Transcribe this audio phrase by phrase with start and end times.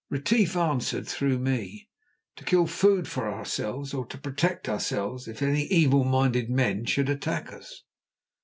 [0.09, 1.87] Retief answered through me:
[2.37, 7.07] "To kill food for ourselves, or to protect ourselves if any evil minded men should
[7.07, 7.83] attack us."